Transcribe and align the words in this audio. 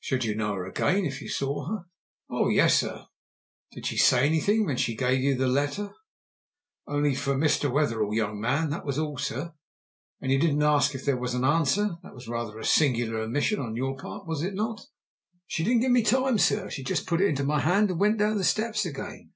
"Should 0.00 0.24
you 0.24 0.34
know 0.34 0.54
her 0.54 0.64
again 0.64 1.04
if 1.04 1.20
you 1.20 1.28
saw 1.28 1.66
her?" 1.66 1.84
"Oh 2.30 2.48
yes, 2.48 2.80
sir." 2.80 3.04
"Did 3.72 3.84
she 3.84 3.98
say 3.98 4.24
anything 4.26 4.64
when 4.64 4.78
she 4.78 4.96
gave 4.96 5.20
you 5.20 5.34
the 5.34 5.48
letter?" 5.48 5.92
"Only, 6.86 7.14
'For 7.14 7.34
Mr. 7.36 7.70
Wetherell, 7.70 8.14
young 8.14 8.40
man.' 8.40 8.70
That 8.70 8.86
was 8.86 8.98
all, 8.98 9.18
sir." 9.18 9.52
"And 10.18 10.32
you 10.32 10.38
didn't 10.38 10.62
ask 10.62 10.94
if 10.94 11.04
there 11.04 11.18
was 11.18 11.34
an 11.34 11.44
answer? 11.44 11.98
That 12.02 12.14
was 12.14 12.26
rather 12.26 12.58
a 12.58 12.64
singular 12.64 13.18
omission 13.20 13.60
on 13.60 13.76
your 13.76 13.98
part, 13.98 14.26
was 14.26 14.42
it 14.42 14.54
not?" 14.54 14.86
"She 15.46 15.62
didn't 15.62 15.80
give 15.82 15.92
me 15.92 16.02
time, 16.02 16.38
sir. 16.38 16.70
She 16.70 16.82
just 16.82 17.06
put 17.06 17.20
it 17.20 17.28
into 17.28 17.44
my 17.44 17.60
hand 17.60 17.90
and 17.90 18.00
went 18.00 18.16
down 18.18 18.38
the 18.38 18.44
steps 18.44 18.86
again." 18.86 19.32